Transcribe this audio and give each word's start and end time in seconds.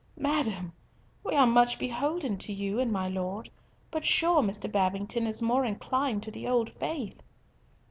"Madam, 0.17 0.73
we 1.23 1.35
are 1.35 1.45
much 1.45 1.77
beholden 1.77 2.35
to 2.35 2.51
you 2.51 2.79
and 2.79 2.91
my 2.91 3.07
Lord, 3.07 3.51
but 3.91 4.03
sure 4.03 4.41
Mr. 4.41 4.65
Babington 4.71 5.27
is 5.27 5.43
more 5.43 5.63
inclined 5.63 6.23
to 6.23 6.31
the 6.31 6.47
old 6.47 6.71
faith." 6.71 7.21